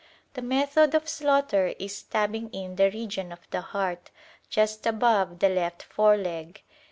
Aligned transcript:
The 0.33 0.41
method 0.41 0.95
of 0.95 1.07
slaughter 1.07 1.75
is 1.77 1.95
stabbing 1.97 2.49
in 2.49 2.75
the 2.75 2.89
region 2.89 3.31
of 3.31 3.47
the 3.51 3.61
heart, 3.61 4.09
just 4.49 4.87
above 4.87 5.37
the 5.37 5.49
left 5.49 5.83
foreleg. 5.83 6.63